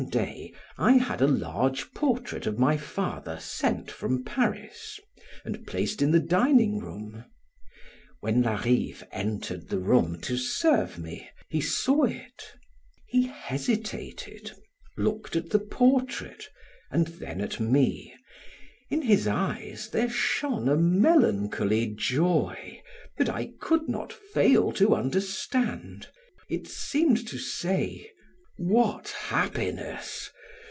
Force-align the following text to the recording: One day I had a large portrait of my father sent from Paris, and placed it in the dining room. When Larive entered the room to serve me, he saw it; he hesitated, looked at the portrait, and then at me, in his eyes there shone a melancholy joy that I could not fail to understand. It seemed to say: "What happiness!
One 0.01 0.09
day 0.09 0.51
I 0.79 0.93
had 0.93 1.21
a 1.21 1.27
large 1.27 1.93
portrait 1.93 2.47
of 2.47 2.57
my 2.57 2.75
father 2.75 3.37
sent 3.39 3.91
from 3.91 4.23
Paris, 4.23 4.99
and 5.45 5.67
placed 5.67 6.01
it 6.01 6.05
in 6.05 6.09
the 6.11 6.19
dining 6.19 6.79
room. 6.79 7.25
When 8.19 8.41
Larive 8.41 9.03
entered 9.11 9.69
the 9.69 9.77
room 9.77 10.19
to 10.21 10.37
serve 10.37 10.97
me, 10.97 11.29
he 11.49 11.61
saw 11.61 12.05
it; 12.05 12.55
he 13.05 13.27
hesitated, 13.27 14.53
looked 14.97 15.35
at 15.35 15.51
the 15.51 15.59
portrait, 15.59 16.49
and 16.89 17.05
then 17.05 17.39
at 17.39 17.59
me, 17.59 18.11
in 18.89 19.03
his 19.03 19.27
eyes 19.27 19.89
there 19.91 20.09
shone 20.09 20.67
a 20.67 20.75
melancholy 20.75 21.85
joy 21.85 22.81
that 23.19 23.29
I 23.29 23.51
could 23.59 23.87
not 23.87 24.11
fail 24.11 24.71
to 24.73 24.95
understand. 24.95 26.07
It 26.49 26.67
seemed 26.67 27.27
to 27.27 27.37
say: 27.37 28.09
"What 28.57 29.09
happiness! 29.09 30.29